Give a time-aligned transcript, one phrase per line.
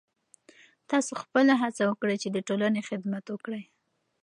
[0.89, 3.63] تاسو خپله هڅه وکړئ چې د ټولنې خدمت وکړئ.